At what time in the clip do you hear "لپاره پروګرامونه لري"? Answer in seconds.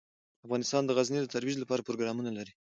1.59-2.53